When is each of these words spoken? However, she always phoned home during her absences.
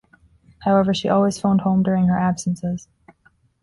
However, 0.63 0.95
she 0.95 1.09
always 1.09 1.39
phoned 1.39 1.61
home 1.61 1.83
during 1.83 2.07
her 2.07 2.17
absences. 2.17 2.87